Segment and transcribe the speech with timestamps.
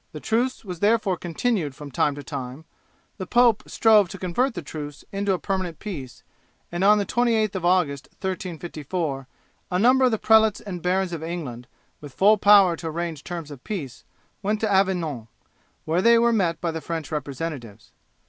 [0.13, 2.65] The truce was therefore continued from time to time;
[3.19, 6.23] the pope strove to convert the truce into a permanent peace,
[6.71, 9.27] and on the 28th of August, 1354,
[9.69, 11.67] a number of the prelates and barons of England,
[11.99, 14.03] with full power to arrange terms of peace,
[14.41, 15.27] went to Avignon,
[15.85, 17.91] where they were met by the French representatives.